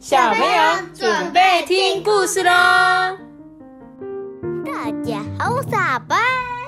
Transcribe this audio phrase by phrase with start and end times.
[0.00, 2.50] 小朋友准备听故事喽！
[4.64, 5.52] 大家好，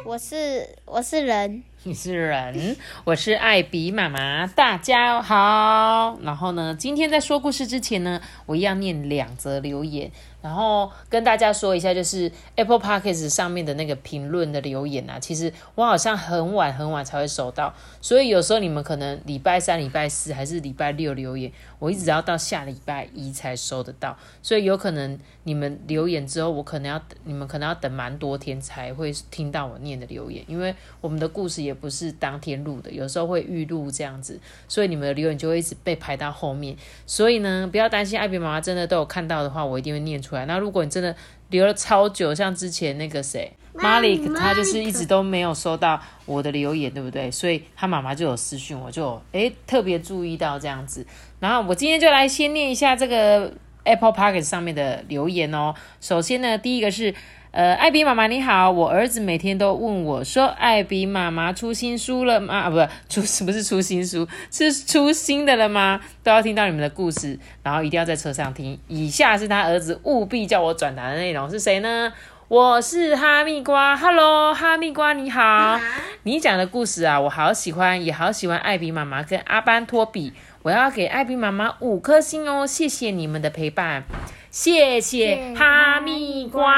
[0.05, 6.17] 我是我是人，你是人，我是艾比妈妈，大家好。
[6.23, 10.09] 然后呢，今天在说故事之前呢，我一样念两则留言。
[10.41, 36.77] 然后跟大家说一下，就是 Apple Podcast 上面的那个评论的留言啊，其实我好像很晚很晚才会收到，所以有时候你们可能礼拜三、礼拜四还是礼拜六留言，我一直要到下礼拜一才收得到，所以有可能你们留言之后，我可能要你们可能要等蛮多天才会听到我念的留言，因为我们的故事也不是当天录的，有时候会预录这样子，所以你们的留言就会一直被排到后面，
[37.07, 40.47] 所以呢，不要担心，艾比妈妈真的都有看到的话，我一定会念出来。
[40.47, 41.15] 那如果你真的
[41.51, 47.31] 留了超久，像之前那个谁，Malik，他就是一直都没有收到我的留言，对不对？
[47.31, 51.07] 所以他妈妈就有私讯，我就诶特别注意到这样子。
[51.41, 53.53] 然后我今天就来先念一下这个
[53.85, 55.75] Apple Park 上面的留言哦。
[56.01, 57.15] 首先呢，第一个是。
[57.53, 62.79] 呃，艾比妈妈你好，我儿子每天都问我说：“艾比妈妈出新书了吗？”啊，不，
[63.11, 66.01] 出不是出新书，是出新的了吗？
[66.23, 68.81] 都要听到你们的故事，然后一定要在车上听。
[68.89, 72.11] 以下是他儿子务必叫我转达的内容，是谁呢？
[72.49, 75.79] 我是哈密瓜，Hello，哈密瓜你好。
[76.23, 80.33] 你讲的故事啊，我好喜欢，也好喜欢艾比妈妈跟阿班托比。
[80.63, 84.05] 我要给艾比妈妈五颗星哦，谢谢你们的陪伴。
[84.51, 86.72] 谢谢哈密瓜，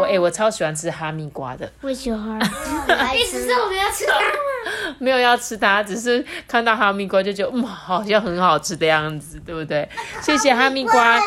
[0.00, 1.70] 我哎，我超喜欢吃哈密瓜的。
[1.82, 2.38] 我喜欢，
[3.14, 4.94] 意思是我们要吃它吗？
[4.98, 9.86] 没有要吃它，只是看到哈密瓜就觉得，嗯，好像很好吃的样子，对不对？
[10.22, 11.20] 谢谢哈密瓜，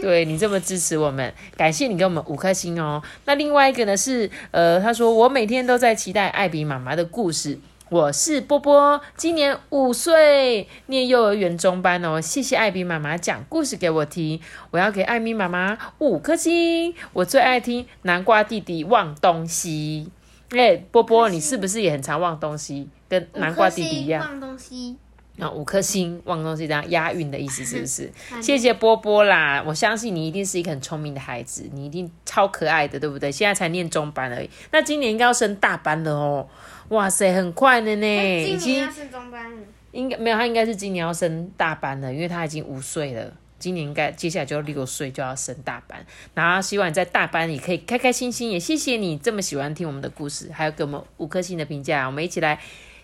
[0.00, 3.02] 对你这么支持我们，感谢你给我们五颗星哦。
[3.24, 7.58] 那另外一个呢是，呃，他说我每天都在期待艾比妈妈的故事。
[7.90, 12.20] 我是波波，今年五岁，念幼儿园中班哦。
[12.20, 16.94] 谢谢艾比妈妈讲故事给我听，我要给艾米妈妈五颗星。
[17.12, 20.08] 我最爱听南瓜弟弟忘东西。
[20.50, 22.88] 哎，波波，你是不是也很常忘东西？
[23.08, 24.24] 跟南瓜弟弟一样。
[24.24, 24.96] 忘东西。
[25.40, 28.12] 啊，五颗星忘东西这样押韵的意思是不是？
[28.40, 33.32] 谢谢波波啦，我相信你一定是一个很聪明的孩子，你一定超可爱的，对不对？
[33.32, 36.46] 现在才念中班而已，那今年应该要升大班了哦。
[36.90, 38.06] 哇塞，很快的呢，
[38.46, 39.62] 已经要升中班了。
[39.92, 43.32] 应该没有，他应该是今年要升大班了，因为他已经五岁了。
[43.58, 46.06] 今年应该接下来就要六岁，就要升大班。
[46.32, 48.50] 然后希望你在大班也可以开开心心。
[48.50, 52.06] 也谢谢你这么喜欢听我们的故事，还有给我们五颗星的评价。
[52.06, 52.58] 我们一起来，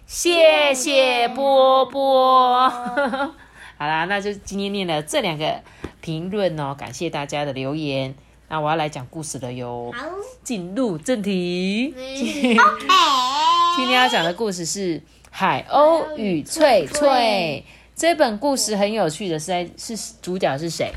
[0.07, 2.69] 谢谢波波。
[3.79, 5.61] 好啦，那就今天念了这两个
[6.01, 8.15] 评论哦，感谢大家的留言。
[8.49, 9.93] 那我要来讲故事了哟。
[9.93, 10.07] 好，
[10.43, 11.95] 进入正题。
[13.77, 14.99] 今天要讲的故事是
[15.31, 17.63] 《海鸥与翠翠》。
[17.95, 20.91] 这本故事很有趣的是，在是主角是谁？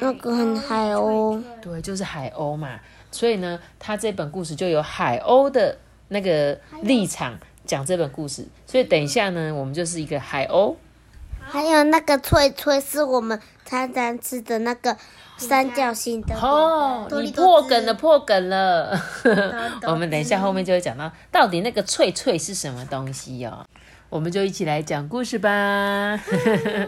[0.00, 1.42] 那个海鸥。
[1.60, 2.80] 对，就是海鸥嘛。
[3.12, 5.76] 所以呢，他这本故事就有海鸥的
[6.08, 8.48] 那个立场讲这本故事。
[8.66, 10.76] 所以等一下呢，我们就是一个海鸥。
[11.46, 14.96] 还有那个脆脆，是我们常常吃的那个。
[15.38, 18.98] 三角形的哦，你破梗了，破梗了。
[19.86, 23.66] 我们等一下后面就会讲到，到底那个脆脆是什么东西哦？
[24.08, 26.18] 我们就一起来讲故事吧。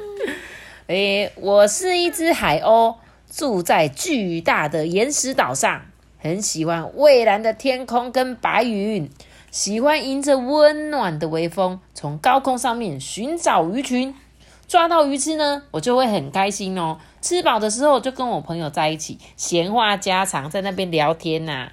[0.88, 2.94] 诶，我是一只海鸥，
[3.30, 5.82] 住在巨大的岩石岛上，
[6.18, 9.10] 很喜欢蔚蓝的天空跟白云，
[9.50, 14.14] 喜欢迎着温暖的微风，从高空上面寻找鱼群。
[14.68, 16.98] 抓到鱼吃呢，我就会很开心哦。
[17.22, 21.72] 吃饱的时候，就跟我朋友在一起闲话家常，在那边聊天呐。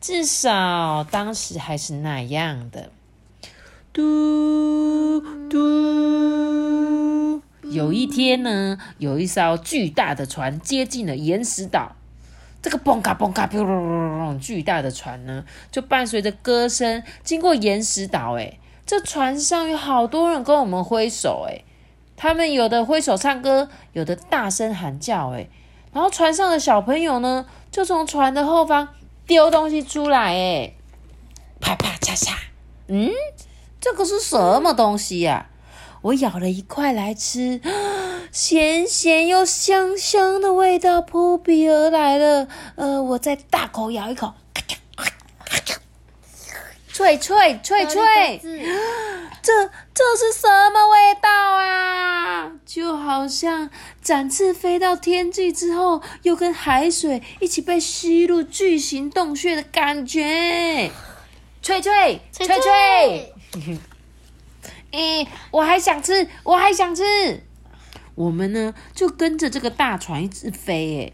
[0.00, 2.90] 至少当时还是那样的。
[3.92, 5.20] 嘟
[5.50, 11.96] 嘟，有一天呢，有一艘巨大的船接近了岩石岛。
[12.62, 13.48] 这个嘣卡嘣卡，
[14.40, 18.38] 巨大的船呢，就伴随着歌声经过岩石岛。
[18.38, 21.48] 哎，这船上有好多人跟我们挥手。
[21.50, 21.64] 哎。
[22.16, 25.48] 他们有的挥手唱歌，有的大声喊叫，哎，
[25.92, 28.88] 然后船上的小朋友呢，就从船的后方
[29.26, 30.74] 丢东西出来，哎，
[31.60, 32.32] 啪啪嚓嚓，
[32.88, 33.10] 嗯，
[33.80, 35.50] 这个是什么东西呀？
[36.02, 37.60] 我咬了一块来吃，
[38.30, 42.46] 咸咸又香香的味道扑鼻而来了，
[42.76, 44.34] 呃，我再大口咬一口。
[46.96, 48.40] 脆脆脆脆，
[49.42, 49.52] 这
[49.92, 51.28] 这是什么味道
[51.58, 52.50] 啊？
[52.64, 53.68] 就好像
[54.00, 60.90] 展翅飞到天际之后，又跟海水一起被吸入巨型洞穴的感觉。
[61.60, 63.34] 脆脆脆脆，
[64.92, 67.42] 哎， 我还想吃，我还想吃。
[68.14, 71.12] 我们呢就跟着这个大船一直飞，诶，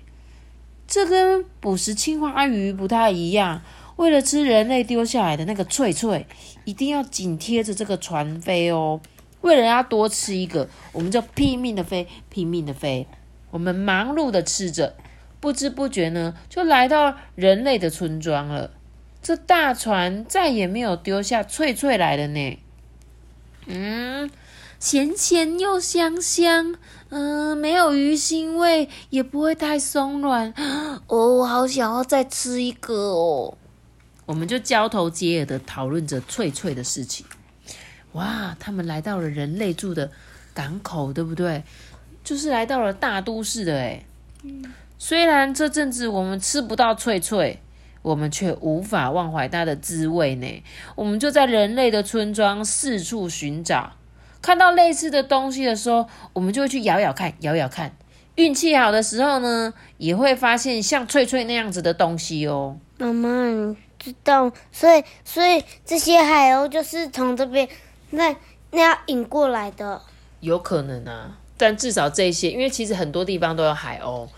[0.86, 3.62] 这跟捕食青花鱼不太一样。
[3.96, 6.26] 为了吃人类丢下来的那个脆脆，
[6.64, 9.00] 一定要紧贴着这个船飞哦。
[9.42, 13.06] 为了要多吃一个，我们就拼命的飞，拼命的飞。
[13.50, 14.94] 我们忙碌的吃着，
[15.40, 18.70] 不知不觉呢，就来到人类的村庄了。
[19.20, 22.58] 这大船再也没有丢下脆脆来了呢。
[23.66, 24.30] 嗯，
[24.78, 26.74] 咸咸又香香，
[27.10, 30.52] 嗯，没有鱼腥味，也不会太松软。
[31.06, 33.58] 哦，我好想要再吃一个哦。
[34.32, 37.26] 我们就交头接耳的讨论着脆脆的事情。
[38.12, 40.10] 哇，他们来到了人类住的
[40.54, 41.62] 港口，对不对？
[42.24, 44.02] 就是来到了大都市的哎。
[44.98, 47.60] 虽然这阵子我们吃不到脆脆，
[48.00, 50.62] 我们却无法忘怀它的滋味呢。
[50.96, 53.92] 我们就在人类的村庄四处寻找，
[54.40, 57.94] 看到类似的东西的时候，我们就会去咬咬看，咬咬看。
[58.36, 62.78] 运气好的时候呢，也会发现像脆脆那样子的东西哦。
[62.96, 63.76] 妈妈。
[64.02, 67.68] 知道，所以所以这些海鸥就是从这边
[68.10, 68.34] 那
[68.70, 70.02] 那样引过来的，
[70.40, 71.38] 有可能啊。
[71.56, 74.28] 但至少这些，因为其实很多地方都有海鸥，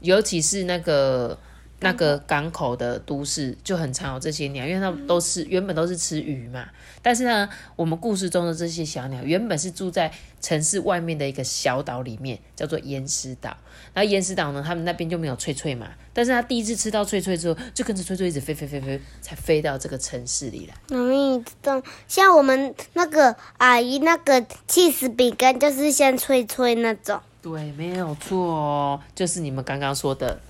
[0.00, 1.38] 尤其是那个
[1.80, 6.66] 那个港口的都市就很常有这些鸟，因为它们都是原本都是吃鱼嘛。
[7.02, 13.56] 但是呢，我们故事中的这些小鸟原本是住在城市外面的一个小岛里面，叫做岩石岛。
[13.92, 15.88] 然后岩石岛呢，他们那边就没有脆脆嘛。
[16.12, 20.74] 但是他第一次吃到脆脆之后，就跟着脆脆一直飞飞飞飞，才飞到这个城市里来。
[20.88, 27.20] 妈咪知道，像我们那个阿姨那个气死饼干，就是像脆脆那种。
[27.42, 30.40] 对，没有错哦，就是你们刚刚说的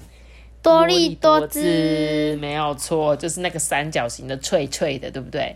[0.67, 5.55] 多利多姿，没有错，就是那个三角形的脆脆的，对不对？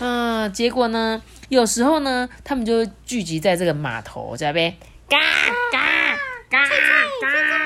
[0.00, 1.22] 嗯，结果呢？
[1.48, 4.74] 有时候呢，他们就聚集在这个码头这边，
[5.08, 5.16] 嘎
[5.70, 6.18] 嘎
[6.50, 7.61] 嘎嘎，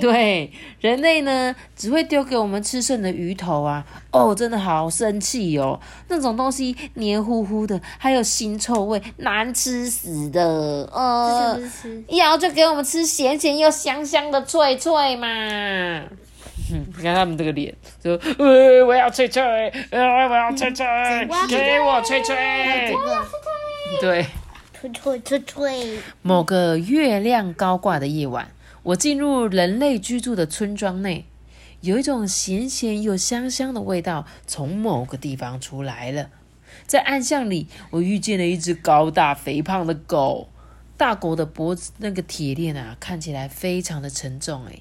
[0.00, 0.50] 对，
[0.80, 3.84] 人类呢只会丢给我们吃剩的鱼头啊！
[4.10, 5.78] 哦，真的好生气哦！
[6.08, 10.88] 那种东西黏糊糊的，还有腥臭味，难吃死的。
[10.92, 11.58] 呃，
[12.08, 15.26] 要就给我们吃咸咸又香香的脆脆嘛。
[16.96, 17.72] 你看他们这个脸，
[18.02, 19.40] 就：“呃，我要脆脆，
[19.90, 20.84] 呃，我要脆脆，
[21.48, 22.34] 给我脆脆，
[22.92, 24.26] 我要吹吹。”对，
[24.72, 25.98] 吹吹吹吹。
[26.22, 28.48] 某个月亮高挂的夜晚，
[28.86, 31.24] 我进入人类居住的村庄内，
[31.80, 36.30] 有一种咸咸又香香的味道从某个地方出来了。
[36.86, 40.48] 在暗巷里，我遇见了一只高大肥胖的狗。
[40.96, 44.80] 大狗的脖子那个铁链啊，看起来非常的沉重，哎。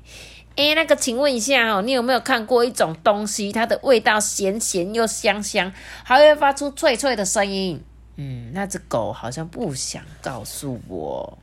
[0.56, 3.51] 哎，那个，请问一下哦，你有没有看过一种东西？
[3.51, 5.74] 它的味道咸咸又香香，
[6.04, 7.81] 还会发出脆脆的声音。
[8.18, 11.40] 嗯，那只狗好像不想告诉我。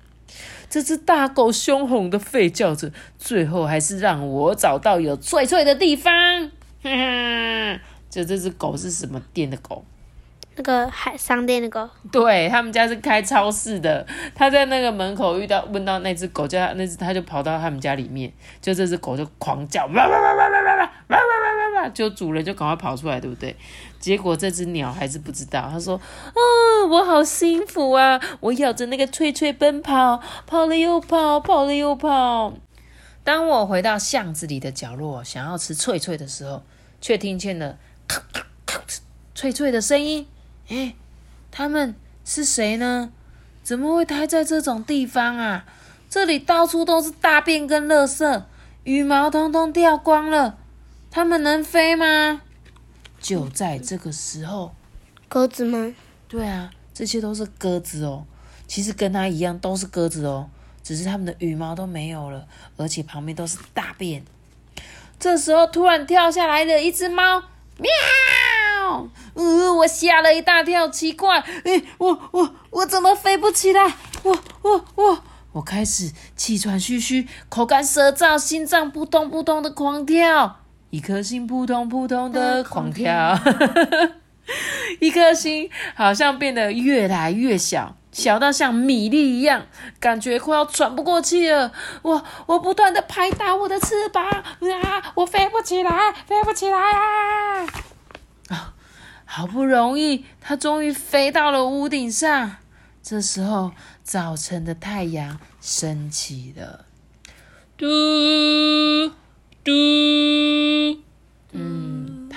[0.69, 6.13] 这只大狗凶狠的吠叫着，最后还是让我找到有脆脆的地方。
[6.83, 7.81] 哈哈，
[8.11, 9.85] 就这只狗是什么店的狗？
[10.55, 14.07] 那个海商店的狗，对他们家是开超市的。
[14.35, 18.31] 他在那个门口遇到问到那只狗叫他，那只他就跑到他们家里面，
[18.61, 20.62] 就这只狗就狂叫，哇哇哇哇哇
[21.09, 23.57] 哇哇哇哇哇，就主人就赶快跑出来，对不对？
[23.99, 28.21] 结果这只鸟还是不知道，他说：“啊，我好幸福啊！
[28.41, 32.55] 我咬着那个脆脆奔跑，跑了又跑，跑了又跑。
[33.25, 36.63] 当我回到巷子里的角落，想要吃脆脆的时候，
[37.01, 38.81] 却听见了咔咔咔
[39.35, 40.27] 脆脆的声音。”
[40.69, 40.95] 哎，
[41.51, 43.13] 他们是谁呢？
[43.63, 45.65] 怎么会待在这种地方啊？
[46.09, 48.43] 这里到处都是大便跟垃圾，
[48.85, 50.59] 羽毛通通掉光了。
[51.15, 52.41] 他们能飞吗？
[53.21, 54.75] 就在这个时候，
[55.29, 55.93] 鸽子吗？
[56.27, 58.25] 对啊，这些都是鸽子哦。
[58.67, 60.49] 其实跟它一样都是鸽子哦，
[60.83, 64.25] 只是它们的羽毛都没有了，而且旁边都是大便。
[65.21, 67.43] 这时候突然跳下来了一只猫，
[67.77, 69.07] 喵！
[69.35, 73.95] 呃，我吓了一大跳，奇怪，哎，我我我怎么飞不起来？
[74.23, 80.62] 我我我，我开始气喘吁吁，口干舌燥，心脏扑通扑通的狂跳，
[80.93, 83.35] 一颗心扑通扑通的狂跳，
[85.01, 89.65] 一颗心好像变得越来越小，小到像米粒一样，
[89.99, 91.73] 感觉快要喘不过气了。
[92.03, 97.67] 我我不断的拍打我的翅膀，啊，我飞不起来，飞不起来啊！
[98.51, 98.75] 啊！
[99.25, 102.57] 好不容易，它终于飞到了屋顶上。
[103.03, 103.73] 这时候，
[104.05, 106.85] 早晨的太阳升起了。
[107.79, 107.89] 嘟嘟，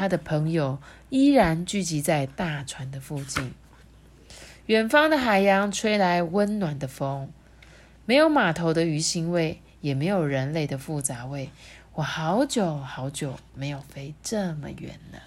[0.06, 0.78] 他的朋友
[1.10, 3.56] 依然聚集在大船的附近。
[4.68, 7.32] 远方的海洋吹来温暖的风，
[8.06, 11.50] 没有码头的鱼腥味，也没有人类的复杂味。
[11.96, 15.20] 我好久好久没有飞这么远了。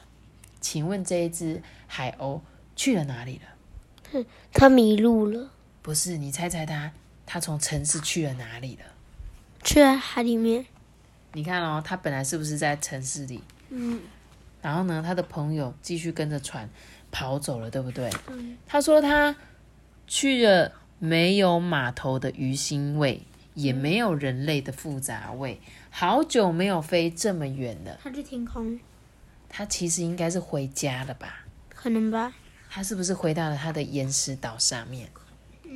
[0.61, 2.41] 请问这一只海鸥
[2.77, 3.41] 去了哪里
[4.13, 4.25] 了？
[4.53, 5.51] 它迷路了，
[5.83, 6.93] 不是，你猜猜它，
[7.27, 8.85] 它从城市去了哪里了？
[9.65, 10.67] 去了海里面。
[11.33, 13.43] 你看哦，它本来是不是在城市里？
[13.71, 14.01] 嗯，
[14.61, 16.69] 然后呢，他的朋友继续跟着船
[17.11, 18.11] 跑走了，对不对？
[18.29, 19.35] 嗯他说他
[20.07, 23.23] 去了没有码头的鱼腥味，
[23.55, 25.61] 也没有人类的复杂味，
[25.91, 27.99] 好久没有飞这么远了。
[28.03, 28.79] 它去天空，
[29.49, 31.45] 他其实应该是回家了吧？
[31.69, 32.33] 可能吧。
[32.71, 35.09] 他是不是回到了他的岩石岛上面？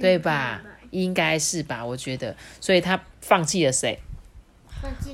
[0.01, 0.61] 对吧？
[0.91, 2.37] 应该是吧，我觉得。
[2.61, 3.99] 所以他放弃了谁？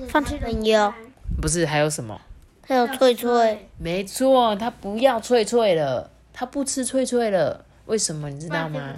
[0.09, 0.93] 放弃了朋友，
[1.41, 2.21] 不是还有什么？
[2.69, 7.65] 还有脆脆，没错，他不要脆脆了，他不吃脆脆了。
[7.87, 8.95] 为什么你知道吗？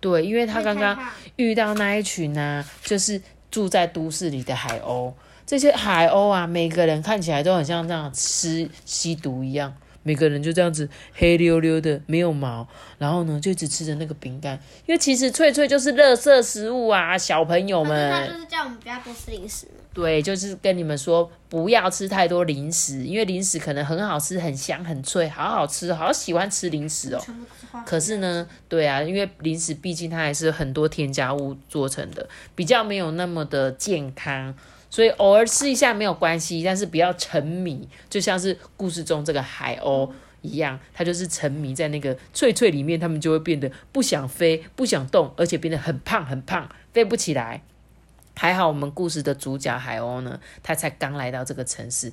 [0.00, 0.98] 对，因为他刚刚
[1.36, 3.20] 遇到那一群呢、就是
[3.50, 5.12] 住在都市里的海鸥。
[5.44, 12.68] 这些海鸥啊，每个人看起来都很像这样吃吸毒一样，每个人就这样子黑溜溜的，没有毛，
[12.98, 14.56] 然后呢就一直吃着那个饼干。
[14.86, 18.12] 因为其实脆脆就是垃圾食物啊，小朋友们。
[18.12, 19.66] 他就是叫我们不要多吃零食。
[19.92, 27.24] 对，就是跟你们说不要吃太多零食，因为零食可能很好吃、很香、很脆，好好吃，好喜欢吃零食哦。
[27.86, 34.52] 可是呢，对啊，因为零食毕竟它还是很多添加物做成的，比较没有那么的健康，
[34.94, 40.08] 所以偶尔吃一下没有关系，但是不要沉迷，就像是故事中这个海鸥。
[40.40, 47.62] 一样，它就是沉迷在那个脆脆里面，它们就会变得不想飞、不想动，而且变得很胖很胖，飞不起来。
[48.36, 52.12] 还好我们故事的主角海鸥呢，它才刚来到这个城市，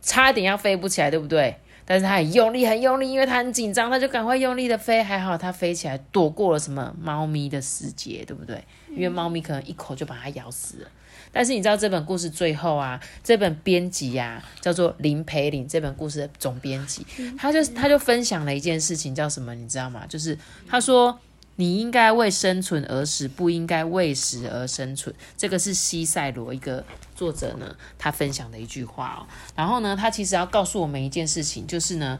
[0.00, 1.56] 差一点要飞不起来，对不对？
[1.88, 5.02] 但是它很用力，很用力，因为它很紧张，它就赶快用力的飞。
[5.02, 8.62] 还好它飞起来，躲过了什么猫咪的世界，对不对？
[8.90, 10.88] 因为猫咪可能一口就把它咬死了。
[11.32, 17.06] 但是你知道这本故事最后啊，这本编辑呀、叫做林培林，这本故事的总编辑，
[17.38, 19.54] 他就他就分享了一件事情，叫什么？
[19.54, 20.04] 你知道吗？
[20.06, 20.36] 就是
[20.68, 21.18] 他说。
[21.60, 25.12] 你应该为生存而死，不应该为食而生存。
[25.36, 26.84] 这个是西塞罗一个
[27.18, 29.26] 作者呢，他分享的一句话哦。
[29.56, 32.16] 然后呢，他其实要告诉我们一件事情，就是呢，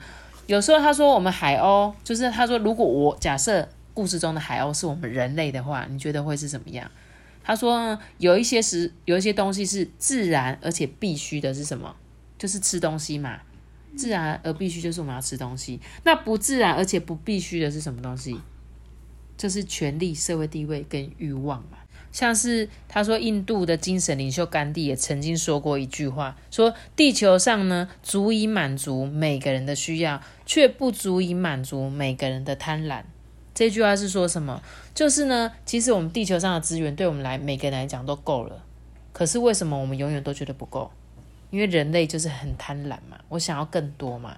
[0.48, 6.90] 有时候他说我们海鸥，就是他说如果我假设故事中的海鸥是我们人类的话，你觉得会是怎么样？
[7.44, 11.94] 他说呢有一些是有一些东西是自然而且必须的，是什么？
[12.36, 13.38] 就是吃东西嘛。
[13.96, 15.80] 自然而必须就是我们要吃东西。
[16.04, 18.38] 那不自然而且不必须的是什么东西？
[19.36, 21.77] 就是权力、社会地位跟欲望嘛。
[22.10, 33.02] 像是他说，印度的精神领袖甘地也曾经说过一句话，说地球上呢足以满足每个人的需要，却不足以满足每个人的贪婪。
[33.54, 34.62] 这句话是说什么？
[34.94, 38.64] 就是呢，其实我们地球上的资源对我们来每个人来讲都够了，
[39.12, 40.90] 可是为什么我们永远都觉得不够？
[41.50, 44.36] 因为人类就是很贪婪嘛，我想要更多嘛。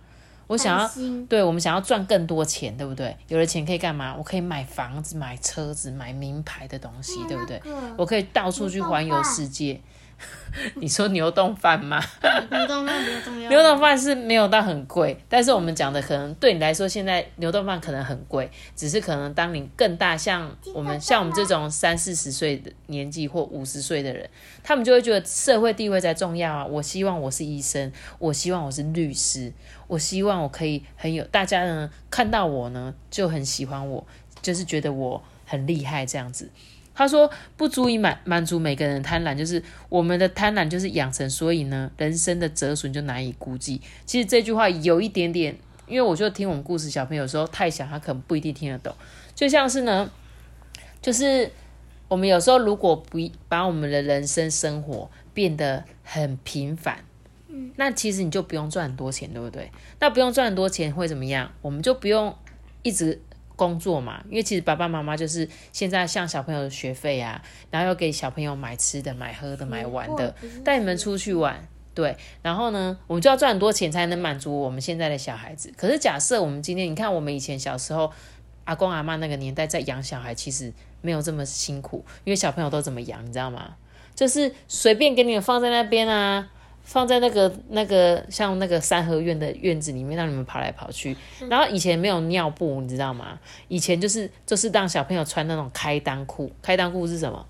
[0.50, 0.90] 我想要，
[1.28, 3.16] 对我们想要赚更多钱，对不对？
[3.28, 4.16] 有了钱可以干嘛？
[4.18, 7.62] 我可以买房子、买车子、买名牌的东西，对不对？
[7.96, 9.80] 我可以到处去环游世界。
[10.74, 11.98] 你说牛冻饭吗？
[12.50, 13.48] 牛冻饭比较重要。
[13.48, 24.28] 牛冻 饭是没有到很贵，但是我们讲的可能对你来说，现在牛冻饭可能很贵，只是可能当你更大，像我们像我们这种三四十岁的年纪或五十岁的人，
[24.62, 26.66] 他们就会觉得社会地位才重要啊。
[26.66, 29.50] 我希望我是医生，我希望我是律师，
[29.90, 34.06] 我希望我可以很有大家呢看到我呢就很喜欢我，
[34.40, 36.48] 就是觉得我很厉害这样子。
[36.94, 43.80] 他说不足以满满足每个人的贪婪，就是我们的贪婪就是养成，所以呢，人生的折损就难以估计。
[44.06, 48.94] 其实这句话有一点点，因为我就听我们故事，小朋友说太小，他可能不一定听得懂。
[49.34, 50.08] 就像是呢，
[51.02, 51.50] 就是
[52.06, 53.18] 我们有时候如果不
[53.48, 57.04] 把我们的人生生活变得很平凡，
[57.50, 59.70] 嗯，那其实你就不用赚很多钱，对不对？
[59.98, 61.50] 那不用赚很多钱会怎么样？
[61.60, 62.34] 我们就不用
[62.82, 63.20] 一直。
[63.56, 72.16] 工作嘛，因为其实爸爸妈妈就是现在像小朋友的学费啊，然后要给小朋友买吃的、买喝的、买玩的，带你们出去玩，对。
[72.40, 75.70] 然后呢，我们就要赚很多钱才能满足我们现在的小孩子。
[75.76, 78.10] 可是假设我们今天，你看我们以前小时候，
[78.64, 83.76] 阿公阿妈那个年代在养小孩，其实没有这么辛苦，因为小朋友都怎么养，你知道吗？
[84.14, 86.48] 就是随便给你们放在那边啊。
[86.90, 91.16] 放在那个那个像那个三合院的院子里面，让你们跑来跑去。
[91.48, 93.38] 然后以前没有尿布，你知道吗？
[93.68, 96.50] 以前就是就是让小朋友穿那种开裆裤。
[96.60, 97.46] 开裆裤是什么？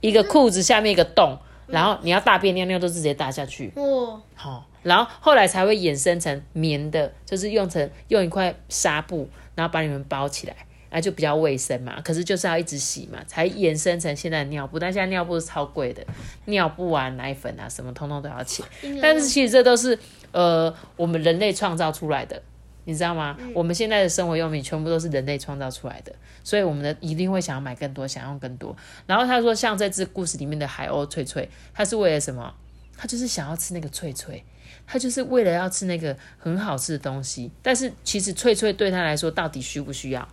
[0.00, 1.36] 一个裤子下面一个洞，
[1.66, 3.72] 然后你要大便尿尿都直接大下去。
[3.74, 10.54] 哦，好，然后后来才会衍生成棉的，就是用成用一块纱布，然后把你们包起来，
[10.90, 12.00] 那就比较卫生嘛。
[12.02, 14.78] 可是就是要一直洗嘛，才衍生成现在的尿布。
[14.78, 16.04] 但现在尿布是超贵的，
[16.46, 18.64] 尿布啊、奶粉啊什么，通通都要钱。
[19.00, 19.98] 但是其实这都是
[20.32, 22.42] 呃我们人类创造出来的。
[22.84, 23.36] 你知道吗？
[23.54, 28.74] 我们现在的生活用品全部都是人类创造出来的，所以我们的一定会想要买更多，想用更多。
[29.06, 32.52] 然后他说，像这只故事里面的海鸥翠翠，它是为了什么？
[32.96, 34.42] 它就是想要吃那个翠翠，
[34.86, 37.50] 他就是为了要吃那个很好吃的东西。
[37.62, 40.26] 但是其实翠翠对他来说，到底需不需要？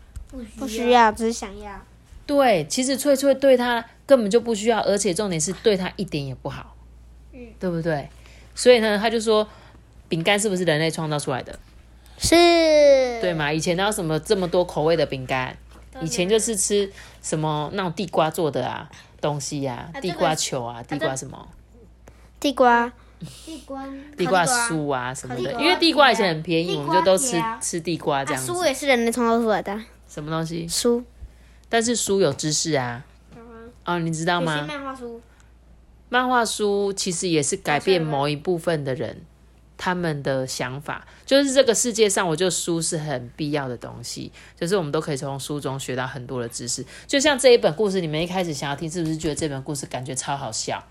[0.57, 1.71] 不需要，只是想要。
[2.25, 6.75] 对，其实翠翠对他根本就不需要，而且重点是对他一点也不好，
[7.33, 8.09] 嗯，对不对？
[8.53, 9.47] 所以呢，他就说，
[10.09, 11.57] 饼干是不是人类创造出来的？
[12.17, 12.35] 是，
[13.21, 13.53] 对嘛？
[13.53, 15.55] 以前哪有什么这么多口味的饼干？
[16.01, 16.91] 以前就是吃
[17.23, 18.89] 什么那种地瓜做的啊
[19.19, 21.47] 东西呀、地瓜球啊，地瓜什么
[22.39, 22.91] 地瓜，
[23.45, 23.83] 地瓜，
[24.15, 25.53] 地瓜酥啊什么的。
[25.53, 28.51] 因为地瓜以前很便宜，我们就都吃吃地瓜这样子。
[28.51, 29.75] 酥也是人类创造出来的，
[30.07, 30.67] 什么东西？
[30.67, 31.03] 书
[31.69, 33.05] 但是书有知识啊。
[33.85, 34.65] 哦，你知道吗？
[34.67, 35.21] 漫画书，
[36.09, 39.21] 漫画书其实也是改变某一部分的人
[39.77, 46.85] 他们的想法，就是这个世界上，我觉得书是很必要的东西，就是我们都可以从书中学到很多的知识。
[47.05, 50.83] 就像这一本故事，你们一开始想要听，是不是觉得这本故事感觉超好笑？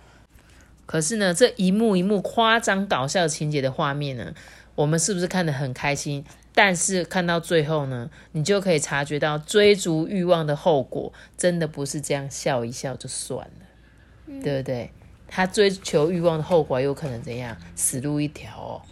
[0.87, 4.32] 可是呢，这一幕一幕夸张搞笑情节的画面呢，
[4.75, 6.25] 我们是不是看得很开心？
[6.56, 14.90] 但是看到最后呢，你就可以察觉到追逐欲望的后果，真的不是这样笑一笑就算了，对不对？
[15.28, 17.54] 他追求欲望的后果有可能怎样？
[17.75, 18.82] 死路一条哦。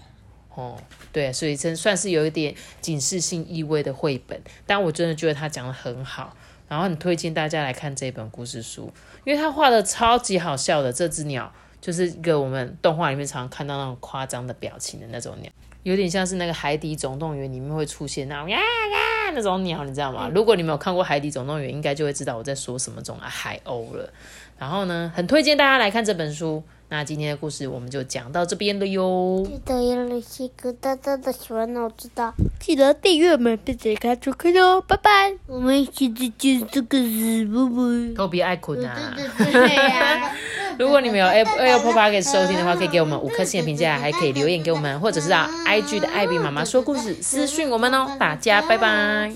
[0.55, 0.79] 哦，
[1.11, 6.37] 对，所以真算是有一点警示性意味的绘本，但我真的觉得他讲的很好，
[6.69, 8.93] 然后很推荐大家来看这本故事书，
[9.25, 10.93] 因为他画的超级好笑的。
[10.93, 15.51] 这只鸟就是一个我们动画里面常常看到那种夸张的表情的那种鸟，
[15.85, 20.31] 有点像是那个《海底总动员》里面会出现那种呀呀那种鸟，你知道吗？
[20.35, 24.11] 如果你没有看过《海底总动员》，应该就会知道我在说什么种啊海鸥了。
[24.59, 26.63] 然后呢，很推荐大家来看这本书。
[26.91, 29.43] 那今天的故事我们就讲到这边了哟。
[29.45, 35.35] 记得要留下个大大的喜欢我知道，记得订阅我们并且开出看哦，拜拜。
[35.47, 38.15] 我们一起去见这个事，拜拜。
[38.15, 39.15] 都别爱困啊！
[39.17, 40.31] 对呀。
[40.79, 48.17] 如果你们有 Apple Apple Podcast 收听的话，可以给我们五颗星的评价，还可以留言给我们，或者是到 IG 的艾比妈妈说故事私讯我们哦。
[48.19, 49.33] 大家拜拜。